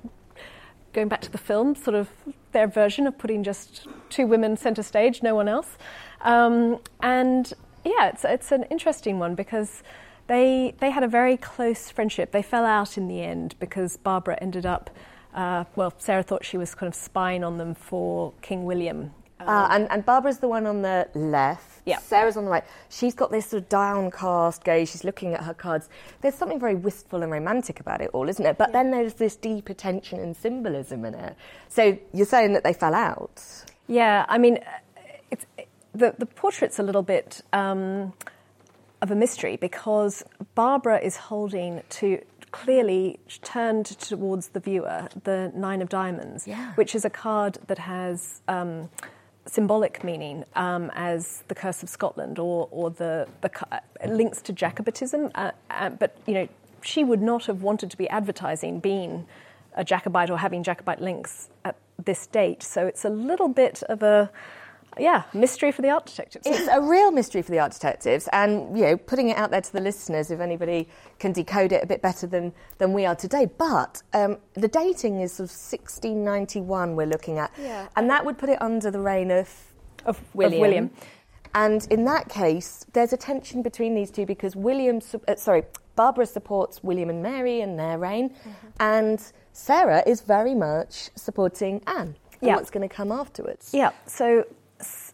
[0.93, 2.09] going back to the film, sort of
[2.51, 5.77] their version of putting just two women centre stage, no one else.
[6.21, 7.53] Um, and
[7.87, 9.83] yeah, it's it's an interesting one because
[10.27, 12.31] they they had a very close friendship.
[12.31, 14.89] They fell out in the end because Barbara ended up.
[15.33, 19.11] Uh, well, Sarah thought she was kind of spying on them for King William.
[19.39, 21.81] Um, uh, and, and Barbara's the one on the left.
[21.85, 21.99] Yeah.
[21.99, 22.63] Sarah's on the right.
[22.89, 24.89] She's got this sort of downcast gaze.
[24.89, 25.89] She's looking at her cards.
[26.21, 28.57] There's something very wistful and romantic about it all, isn't it?
[28.57, 28.73] But yeah.
[28.83, 31.35] then there's this deep attention and symbolism in it.
[31.69, 33.41] So you're saying that they fell out?
[33.87, 34.59] Yeah, I mean,
[35.97, 38.13] the, the portrait's a little bit um,
[39.01, 40.23] of a mystery because
[40.55, 46.73] Barbara is holding to clearly turned towards the viewer the Nine of Diamonds, yeah.
[46.75, 48.41] which is a card that has.
[48.47, 48.89] Um,
[49.49, 54.51] symbolic meaning um, as the curse of Scotland or, or the, the uh, links to
[54.51, 55.31] Jacobitism.
[55.35, 56.49] Uh, uh, but, you know,
[56.81, 59.25] she would not have wanted to be advertising being
[59.73, 62.61] a Jacobite or having Jacobite links at this date.
[62.61, 64.29] So it's a little bit of a
[64.99, 66.45] yeah, mystery for the art detectives.
[66.45, 69.61] It's a real mystery for the art detectives, and you know, putting it out there
[69.61, 70.87] to the listeners, if anybody
[71.19, 73.47] can decode it a bit better than than we are today.
[73.57, 76.95] But um, the dating is of 1691.
[76.95, 77.87] We're looking at, yeah.
[77.95, 79.49] and that would put it under the reign of
[80.05, 80.53] of William.
[80.53, 80.91] Of William.
[81.53, 85.63] And in that case, there's a tension between these two because William, uh, sorry,
[85.95, 88.67] Barbara supports William and Mary in their reign, mm-hmm.
[88.79, 92.15] and Sarah is very much supporting Anne.
[92.39, 92.55] And yeah.
[92.55, 93.71] what's going to come afterwards?
[93.73, 93.91] Yeah.
[94.05, 94.45] So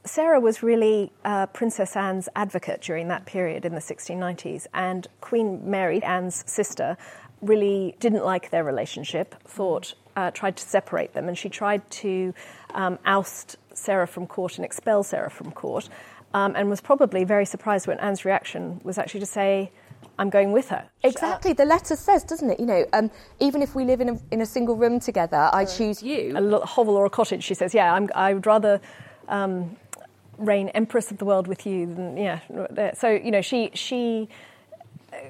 [0.05, 5.61] Sarah was really uh, Princess Anne's advocate during that period in the 1690s, and Queen
[5.69, 6.97] Mary, Anne's sister,
[7.41, 12.33] really didn't like their relationship, thought, uh, tried to separate them, and she tried to
[12.73, 15.87] um, oust Sarah from court and expel Sarah from court,
[16.33, 19.71] um, and was probably very surprised when Anne's reaction was actually to say,
[20.19, 20.85] I'm going with her.
[21.03, 21.53] Exactly.
[21.53, 22.59] The letter says, doesn't it?
[22.59, 25.65] You know, um, even if we live in a, in a single room together, I
[25.65, 26.35] choose you.
[26.35, 28.81] A hovel or a cottage, she says, yeah, I'm, I would rather
[29.29, 29.75] um,
[30.37, 31.85] reign empress of the world with you.
[31.85, 32.39] Than, yeah.
[32.93, 34.29] So you know, she she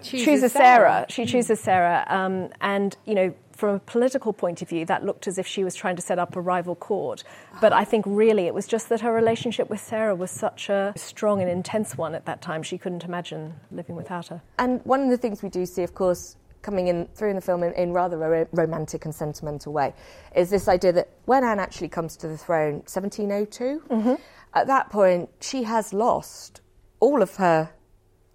[0.01, 1.05] chooses, chooses Sarah.
[1.05, 1.05] Sarah.
[1.09, 3.33] She chooses Sarah, um, and you know.
[3.53, 6.17] From a political point of view, that looked as if she was trying to set
[6.17, 7.23] up a rival court.
[7.61, 10.91] But I think really it was just that her relationship with Sarah was such a
[10.97, 14.41] strong and intense one at that time, she couldn't imagine living without her.
[14.57, 17.41] And one of the things we do see, of course, coming in through in the
[17.41, 19.93] film in, in rather a romantic and sentimental way,
[20.35, 24.15] is this idea that when Anne actually comes to the throne, 1702, mm-hmm.
[24.53, 26.61] At that point she has lost
[26.99, 27.71] all of her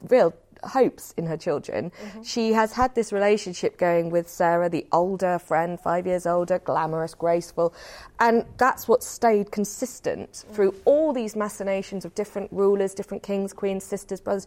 [0.02, 1.90] real hopes in her children.
[1.90, 2.22] Mm-hmm.
[2.22, 7.14] She has had this relationship going with Sarah, the older friend, five years older, glamorous,
[7.14, 7.74] graceful,
[8.18, 10.54] and that's what stayed consistent mm-hmm.
[10.54, 14.46] through all these machinations of different rulers, different kings, queens, sisters, brothers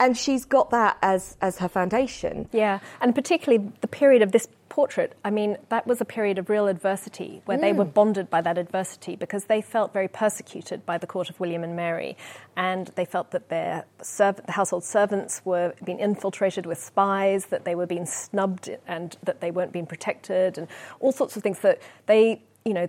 [0.00, 2.48] and she's got that as as her foundation.
[2.52, 5.14] Yeah, and particularly the period of this portrait.
[5.24, 7.62] I mean, that was a period of real adversity where mm.
[7.62, 11.40] they were bonded by that adversity because they felt very persecuted by the court of
[11.40, 12.16] William and Mary,
[12.56, 17.64] and they felt that their serv- the household servants were being infiltrated with spies, that
[17.64, 20.68] they were being snubbed, and that they weren't being protected, and
[21.00, 21.58] all sorts of things.
[21.60, 22.88] That they, you know,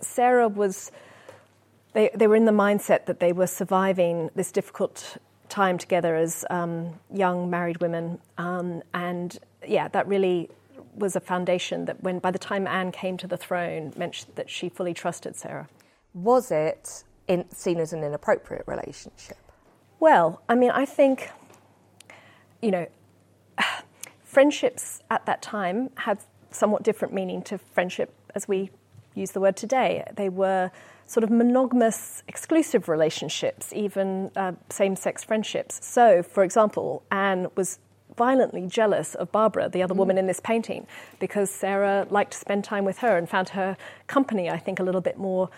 [0.00, 0.90] Sarah was.
[1.92, 5.16] They, they were in the mindset that they were surviving this difficult
[5.50, 8.18] time together as um, young married women.
[8.38, 10.48] Um, and yeah, that really
[10.94, 14.48] was a foundation that when by the time Anne came to the throne meant that
[14.48, 15.68] she fully trusted Sarah.
[16.14, 19.38] Was it in, seen as an inappropriate relationship?
[20.00, 21.30] Well, I mean, I think,
[22.62, 22.86] you know,
[24.24, 28.70] friendships at that time had somewhat different meaning to friendship as we
[29.14, 30.04] use the word today.
[30.14, 30.70] They were
[31.10, 35.84] sort of monogamous, exclusive relationships, even uh, same sex friendships.
[35.84, 37.80] So, for example, Anne was
[38.16, 39.98] violently jealous of Barbara, the other mm.
[39.98, 40.86] woman in this painting,
[41.18, 44.84] because Sarah liked to spend time with her and found her company, I think, a
[44.84, 45.50] little bit more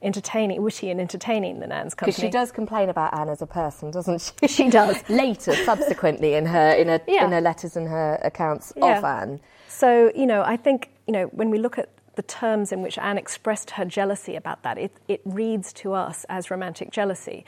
[0.00, 2.12] entertaining, witty and entertaining than Anne's company.
[2.12, 4.46] Because she does complain about Anne as a person, doesn't she?
[4.46, 4.96] She does.
[5.08, 7.24] Later, subsequently, in her in her, yeah.
[7.24, 8.98] in her letters and her accounts yeah.
[8.98, 9.40] of Anne.
[9.66, 12.98] So you know, I think you know when we look at the terms in which
[12.98, 17.44] Anne expressed her jealousy about that, it, it reads to us as romantic jealousy.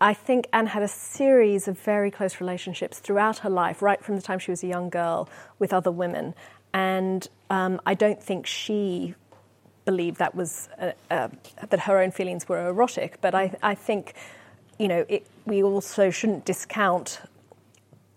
[0.00, 4.16] I think Anne had a series of very close relationships throughout her life, right from
[4.16, 6.34] the time she was a young girl, with other women.
[6.72, 9.14] And um, I don't think she
[9.84, 11.28] believed that was uh, uh,
[11.68, 13.20] that her own feelings were erotic.
[13.20, 14.14] But I, I think,
[14.78, 17.20] you know, it, we also shouldn't discount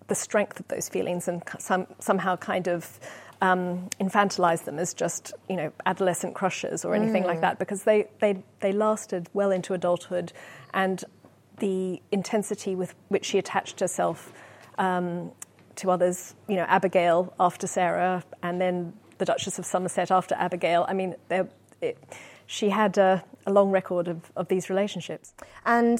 [0.07, 2.99] the strength of those feelings and some, somehow kind of
[3.43, 7.27] um, infantilize them as just you know adolescent crushes or anything mm.
[7.27, 10.31] like that because they, they they lasted well into adulthood
[10.73, 11.03] and
[11.57, 14.31] the intensity with which she attached herself
[14.77, 15.29] um,
[15.75, 20.85] to others you know Abigail after Sarah and then the Duchess of Somerset after Abigail
[20.87, 21.15] I mean
[21.81, 21.97] it,
[22.45, 25.33] she had a, a long record of, of these relationships
[25.65, 25.99] and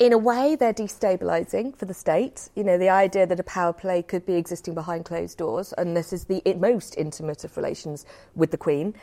[0.00, 2.48] in a way, they're destabilizing for the state.
[2.56, 5.94] You know, the idea that a power play could be existing behind closed doors, and
[5.94, 8.94] this is the most intimate of relations with the Queen.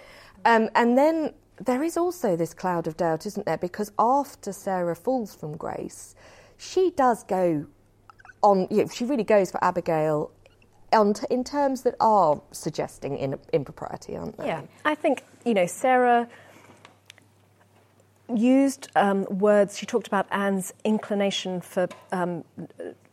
[0.44, 3.60] Um, and then there is also this cloud of doubt, isn't there?
[3.60, 6.16] Because after Sarah falls from grace,
[6.58, 7.68] she does go
[8.42, 10.32] on, you know, she really goes for Abigail
[10.92, 14.48] t- in terms that are suggesting in, impropriety, aren't they?
[14.48, 16.28] Yeah, I think, you know, Sarah
[18.34, 19.78] used um, words.
[19.78, 22.44] She talked about Anne's inclination for um,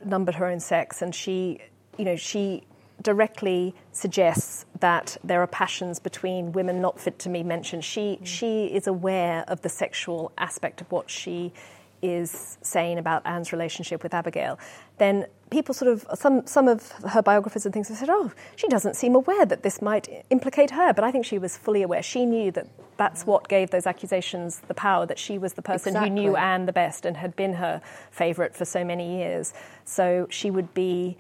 [0.04, 1.60] numbered her own sex, and she,
[1.96, 2.64] you know, she
[3.02, 7.84] directly suggests that there are passions between women not fit to be mentioned.
[7.84, 8.26] She mm.
[8.26, 11.52] she is aware of the sexual aspect of what she
[12.02, 14.58] is saying about Anne's relationship with Abigail,
[14.98, 18.68] then people sort of some some of her biographers and things have said, "Oh, she
[18.68, 22.02] doesn't seem aware that this might implicate her." But I think she was fully aware.
[22.02, 25.06] She knew that that's what gave those accusations the power.
[25.06, 26.10] That she was the person exactly.
[26.10, 27.80] who knew Anne the best and had been her
[28.10, 29.52] favourite for so many years.
[29.84, 31.16] So she would be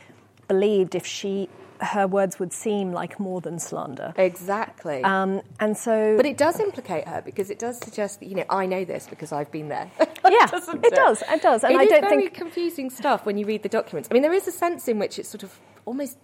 [0.48, 1.48] believed if she
[1.80, 4.12] her words would seem like more than slander.
[4.16, 5.02] Exactly.
[5.02, 8.44] Um, and so, but it does implicate her because it does suggest that you know
[8.50, 9.90] I know this because I've been there.
[9.98, 11.22] yeah, it, it, does.
[11.22, 11.64] It does.
[11.64, 14.08] And it I don't think it's very think confusing stuff when you read the documents.
[14.10, 16.18] I mean, there is a sense in which it's sort of almost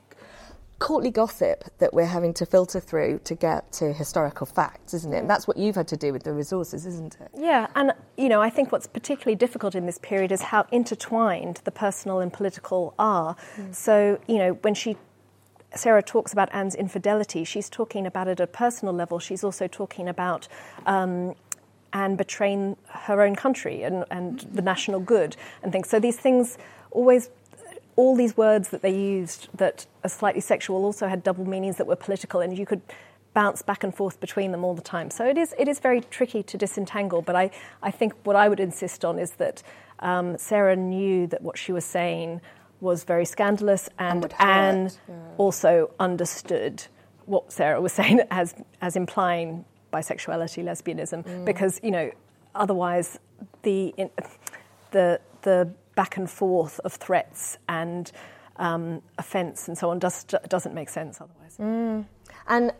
[0.81, 5.19] courtly gossip that we're having to filter through to get to historical facts, isn't it?
[5.19, 7.29] And that's what you've had to do with the resources, isn't it?
[7.37, 11.61] Yeah, and you know, I think what's particularly difficult in this period is how intertwined
[11.65, 13.37] the personal and political are.
[13.57, 13.75] Mm.
[13.75, 14.97] So, you know, when she
[15.75, 19.19] Sarah talks about Anne's infidelity, she's talking about it at a personal level.
[19.19, 20.49] She's also talking about
[20.87, 21.35] um,
[21.93, 25.89] Anne betraying her own country and, and the national good and things.
[25.89, 26.59] So these things
[26.91, 27.31] always,
[27.97, 31.87] all these words that they used that are slightly sexual also had double meanings that
[31.87, 32.83] were political, and you could
[33.33, 35.11] bounce back and forth between them all the time.
[35.11, 37.51] So it is, it is very tricky to disentangle, but I,
[37.83, 39.63] I think what I would insist on is that
[40.01, 42.41] um, Sarah knew that what she was saying
[42.81, 45.15] was very scandalous, and, and Anne yeah.
[45.37, 46.85] also understood
[47.27, 51.45] what Sarah was saying as as implying bisexuality, lesbianism, mm.
[51.45, 52.11] because you know
[52.55, 53.19] otherwise
[53.63, 54.11] the in,
[54.91, 58.13] the the back and forth of threats and
[58.57, 61.57] um, offence and so on does, doesn't make sense otherwise.
[61.59, 62.05] Mm.
[62.49, 62.73] And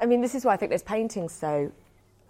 [0.00, 1.72] I mean, this is why I think this painting's so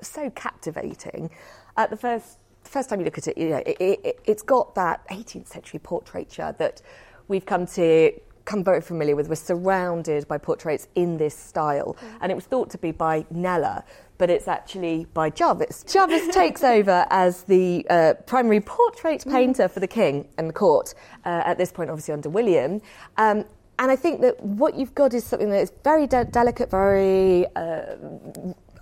[0.01, 1.31] so captivating.
[1.77, 4.43] At the first the first time you look at it, you know, it, it, it's
[4.43, 6.81] got that 18th century portraiture that
[7.29, 8.13] we've come to
[8.45, 9.29] come very familiar with.
[9.29, 12.19] We're surrounded by portraits in this style, mm.
[12.21, 13.83] and it was thought to be by Kneller,
[14.19, 15.85] but it's actually by Jervas.
[15.85, 19.33] Jervas takes over as the uh, primary portrait mm.
[19.33, 22.81] painter for the king and the court uh, at this point, obviously under William.
[23.17, 23.45] Um,
[23.79, 27.47] and I think that what you've got is something that is very de- delicate, very
[27.57, 27.97] uh,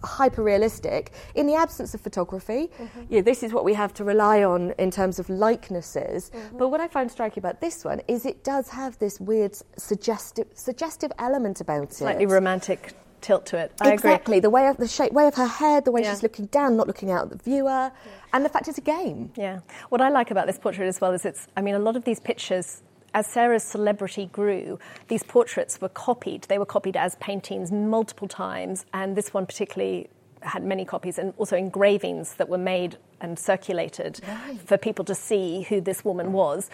[0.05, 2.71] hyper realistic in the absence of photography.
[2.79, 3.01] Mm-hmm.
[3.09, 6.31] You know, this is what we have to rely on in terms of likenesses.
[6.31, 6.59] Mm-hmm.
[6.59, 10.49] But what I find striking about this one is it does have this weird suggestive
[10.55, 11.95] suggestive element about it.
[11.95, 13.73] Slightly romantic tilt to it.
[13.81, 14.41] I exactly agree.
[14.41, 16.11] the way of the shape, way of her head, the way yeah.
[16.13, 17.93] she's looking down, not looking out at the viewer, yeah.
[18.33, 19.33] and the fact it's a game.
[19.37, 19.61] Yeah.
[19.89, 21.47] What I like about this portrait as well is it's.
[21.57, 22.83] I mean, a lot of these pictures
[23.15, 26.43] as Sarah's celebrity grew, these portraits were copied.
[26.45, 30.09] They were copied as paintings multiple times, and this one particularly
[30.41, 34.59] had many copies and also engravings that were made and circulated right.
[34.61, 36.69] for people to see who this woman was.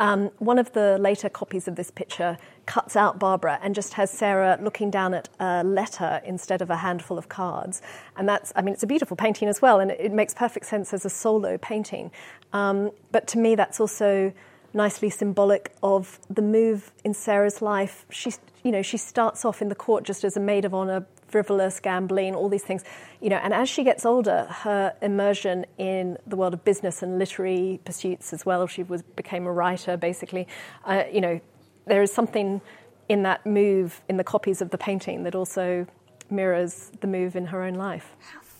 [0.00, 4.10] Um, one of the later copies of this picture cuts out Barbara and just has
[4.10, 7.80] Sarah looking down at a letter instead of a handful of cards.
[8.16, 10.66] And that's, I mean, it's a beautiful painting as well, and it, it makes perfect
[10.66, 12.10] sense as a solo painting.
[12.52, 14.32] Um, but to me, that's also
[14.74, 18.04] nicely symbolic of the move in Sarah's life.
[18.10, 21.06] She, you know, she starts off in the court just as a maid of honor,
[21.28, 22.84] frivolous, gambling, all these things,
[23.20, 23.36] you know.
[23.36, 28.32] And as she gets older, her immersion in the world of business and literary pursuits
[28.32, 28.66] as well.
[28.66, 30.46] She was became a writer, basically.
[30.84, 31.40] Uh, you know,
[31.86, 32.60] there is something
[33.08, 35.86] in that move in the copies of the painting that also
[36.30, 38.14] mirrors the move in her own life.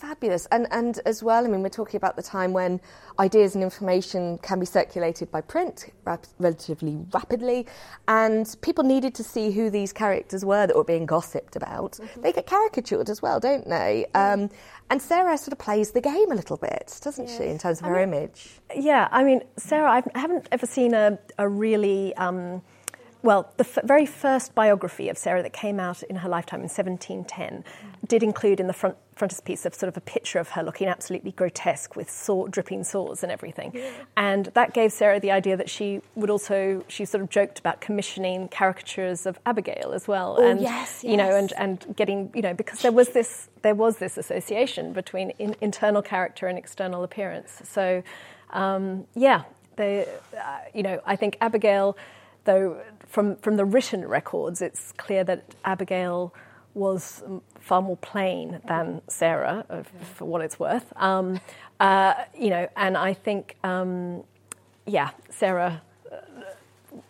[0.05, 0.46] Fabulous.
[0.52, 2.78] And, and as well, I mean, we're talking about the time when
[3.18, 7.66] ideas and information can be circulated by print rap- relatively rapidly,
[8.07, 11.92] and people needed to see who these characters were that were being gossiped about.
[11.92, 12.20] Mm-hmm.
[12.20, 14.05] They get caricatured as well, don't they?
[14.14, 14.50] Um,
[14.90, 17.86] and Sarah sort of plays the game a little bit, doesn't she, in terms of
[17.86, 18.61] I her mean, image?
[18.76, 22.14] Yeah, I mean, Sarah, I've, I haven't ever seen a, a really.
[22.16, 22.61] Um,
[23.24, 26.68] well, the f- very first biography of Sarah that came out in her lifetime in
[26.68, 27.64] 1710
[28.06, 31.30] did include in the front frontispiece of sort of a picture of her looking absolutely
[31.30, 33.70] grotesque with saw, dripping swords and everything.
[33.72, 33.90] Yeah.
[34.16, 37.80] And that gave Sarah the idea that she would also, she sort of joked about
[37.80, 40.36] commissioning caricatures of Abigail as well.
[40.38, 41.12] Oh, and, yes, yes.
[41.12, 44.92] You know, and, and getting, you know, because there was this, there was this association
[44.92, 47.62] between in, internal character and external appearance.
[47.62, 48.02] So,
[48.50, 49.44] um, yeah,
[49.76, 51.96] they, uh, you know, I think Abigail,
[52.44, 52.82] though
[53.14, 56.34] from, from the written records, it's clear that Abigail
[56.74, 57.22] was
[57.60, 59.84] far more plain than Sarah, uh,
[60.16, 60.92] for what it's worth.
[60.96, 61.40] Um,
[61.78, 64.24] uh, you know, and I think, um,
[64.84, 66.16] yeah, Sarah uh,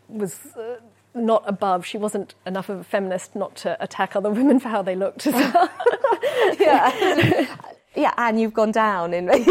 [0.06, 0.76] was uh,
[1.14, 1.86] not above.
[1.86, 5.24] She wasn't enough of a feminist not to attack other women for how they looked.
[6.60, 7.46] yeah.
[7.94, 9.42] yeah, and you've gone down in, in.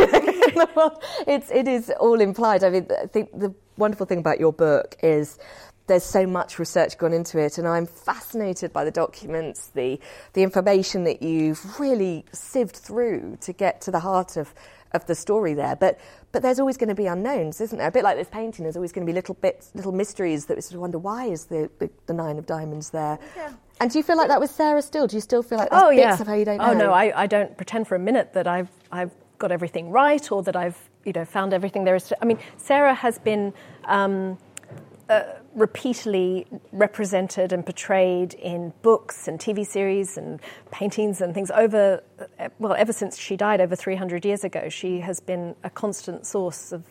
[1.26, 2.64] It's it is all implied.
[2.64, 5.40] I mean, I think the wonderful thing about your book is
[5.88, 10.00] there's so much research gone into it, and I'm fascinated by the documents, the
[10.34, 14.54] the information that you've really sieved through to get to the heart of
[14.94, 15.76] of the story there.
[15.76, 16.00] But
[16.32, 17.88] but there's always going to be unknowns, isn't there?
[17.88, 20.56] A bit like this painting, there's always going to be little bits, little mysteries that
[20.56, 23.20] we sort of wonder why is the the, the nine of diamonds there.
[23.36, 23.54] Yeah.
[23.82, 25.08] And do you feel like that with Sarah still?
[25.08, 26.22] Do you still feel like there's oh, bits yeah.
[26.22, 26.72] of her you don't oh, know?
[26.72, 30.32] Oh no, I, I don't pretend for a minute that I've I've got everything right
[30.32, 32.08] or that I've you know found everything there is.
[32.08, 33.54] To, I mean, Sarah has been.
[33.86, 34.38] Um,
[35.10, 35.24] uh,
[35.56, 40.40] repeatedly represented and portrayed in books and TV series and
[40.72, 42.04] paintings and things over,
[42.60, 44.70] well, ever since she died over 300 years ago.
[44.70, 46.84] She has been a constant source of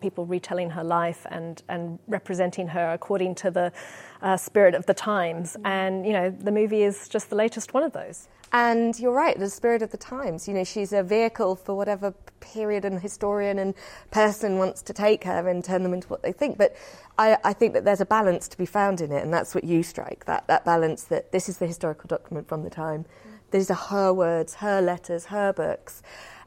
[0.00, 3.72] people retelling her life and, and representing her according to the
[4.20, 5.56] uh, spirit of the times.
[5.64, 8.28] And, you know, the movie is just the latest one of those.
[8.54, 10.46] And you're right, the spirit of the times.
[10.46, 13.74] You know, she's a vehicle for whatever period and historian and
[14.12, 16.56] person wants to take her and turn them into what they think.
[16.56, 16.76] But
[17.18, 19.64] I, I, think that there's a balance to be found in it, and that's what
[19.64, 23.06] you strike that, that balance that this is the historical document from the time.
[23.50, 26.00] These are her words, her letters, her books.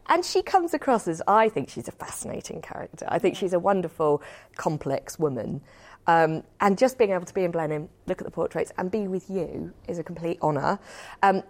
[0.08, 3.06] And she comes across as, I think she's a fascinating character.
[3.10, 4.24] I think she's a wonderful,
[4.56, 5.60] complex woman.
[6.08, 9.10] Um, and just being able to be in Blenheim, look at the portraits, and be
[9.10, 10.80] with you is a complete honour.
[11.22, 11.44] Um,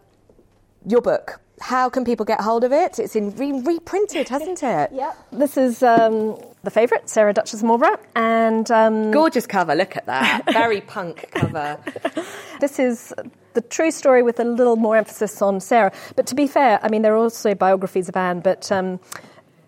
[0.87, 1.39] your book.
[1.59, 2.99] How can people get hold of it?
[2.99, 4.89] It's in re- reprinted, hasn't it?
[4.93, 5.13] yeah.
[5.31, 9.75] This is um, the favourite, Sarah Duchess Marlborough, and um, gorgeous cover.
[9.75, 11.79] Look at that, very punk cover.
[12.59, 13.13] This is
[13.53, 15.91] the true story with a little more emphasis on Sarah.
[16.15, 18.99] But to be fair, I mean there are also biographies of Anne, but um,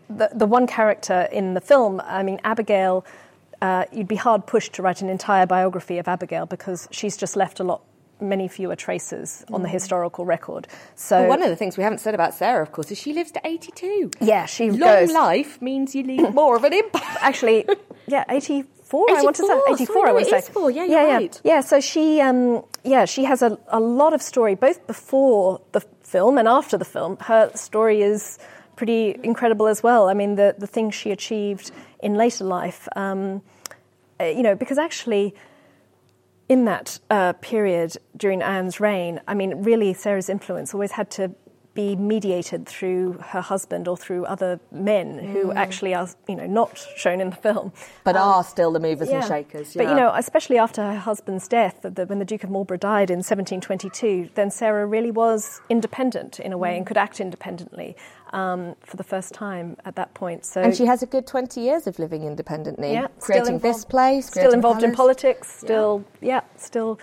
[0.09, 3.05] the the one character in the film, I mean Abigail.
[3.61, 7.35] Uh, you'd be hard pushed to write an entire biography of Abigail because she's just
[7.35, 7.81] left a lot
[8.21, 9.71] many fewer traces on the mm.
[9.71, 10.67] historical record.
[10.95, 13.13] So well, one of the things we haven't said about Sarah, of course, is she
[13.13, 14.11] lives to 82.
[14.21, 17.17] Yeah, she long goes, life means you leave more of an impact.
[17.21, 17.65] Actually,
[18.07, 20.51] yeah, 84, I want to say 84 sorry, I want to say.
[20.51, 20.71] Four.
[20.71, 21.41] Yeah, yeah, right.
[21.43, 21.55] yeah.
[21.55, 25.81] Yeah, so she um, yeah, she has a, a lot of story both before the
[26.03, 27.17] film and after the film.
[27.17, 28.39] Her story is
[28.75, 30.09] pretty incredible as well.
[30.09, 33.41] I mean, the the things she achieved in later life um,
[34.19, 35.33] uh, you know, because actually
[36.49, 41.31] in that uh, period during Anne's reign, I mean, really, Sarah's influence always had to
[41.75, 45.31] be mediated through her husband or through other men mm.
[45.31, 47.71] who actually are, you know, not shown in the film,
[48.03, 49.17] but um, are still the movers yeah.
[49.17, 49.75] and shakers.
[49.75, 49.83] Yeah.
[49.83, 53.09] But you know, especially after her husband's death, the, when the Duke of Marlborough died
[53.09, 56.77] in 1722, then Sarah really was independent in a way mm.
[56.77, 57.95] and could act independently
[58.33, 60.45] um, for the first time at that point.
[60.45, 64.27] So, and she has a good 20 years of living independently, yeah, creating this place,
[64.27, 66.99] still involved in politics, still, yeah, yeah still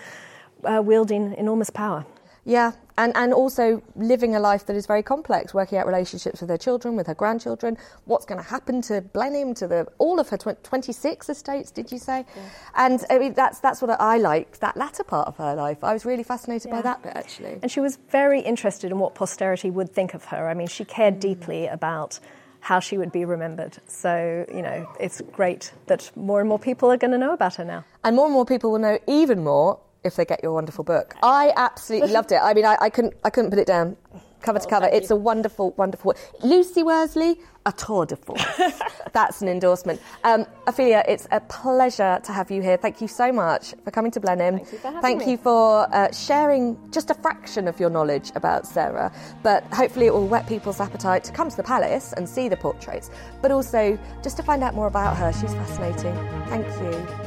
[0.63, 2.05] uh, wielding enormous power.
[2.45, 6.49] Yeah, and, and also living a life that is very complex, working out relationships with
[6.49, 10.29] her children, with her grandchildren, what's going to happen to Blenheim, to the all of
[10.29, 12.25] her tw- 26 estates, did you say?
[12.35, 12.41] Yeah.
[12.75, 15.83] And I mean, that's, that's what I like, that latter part of her life.
[15.83, 16.77] I was really fascinated yeah.
[16.77, 17.59] by that bit, actually.
[17.61, 20.49] And she was very interested in what posterity would think of her.
[20.49, 21.21] I mean, she cared mm.
[21.21, 22.19] deeply about
[22.61, 23.77] how she would be remembered.
[23.87, 27.55] So, you know, it's great that more and more people are going to know about
[27.55, 27.85] her now.
[28.03, 31.15] And more and more people will know even more if they get your wonderful book.
[31.21, 32.39] I absolutely loved it.
[32.41, 33.97] I mean, I, I, couldn't, I couldn't put it down.
[34.41, 34.89] cover to cover.
[34.91, 36.15] It's a wonderful, wonderful.
[36.41, 38.41] Lucy Worsley, a tour de force.
[39.13, 40.01] That's an endorsement.
[40.23, 42.77] Um, Ophelia, it's a pleasure to have you here.
[42.77, 44.59] Thank you so much for coming to Blenheim.
[44.59, 48.65] Thank you for Thank you for uh, sharing just a fraction of your knowledge about
[48.65, 49.11] Sarah.
[49.43, 52.57] But hopefully, it will whet people's appetite to come to the palace and see the
[52.57, 53.09] portraits,
[53.41, 55.33] but also just to find out more about her.
[55.33, 56.15] She's fascinating.
[56.47, 57.26] Thank you.